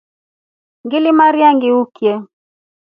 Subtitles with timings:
[0.85, 2.11] Ngilimarya ngiukye.